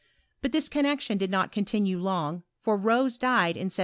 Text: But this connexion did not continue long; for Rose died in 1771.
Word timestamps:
But 0.41 0.51
this 0.51 0.67
connexion 0.67 1.19
did 1.19 1.29
not 1.29 1.51
continue 1.51 1.99
long; 1.99 2.41
for 2.63 2.75
Rose 2.75 3.19
died 3.19 3.53
in 3.55 3.65
1771. 3.69 3.79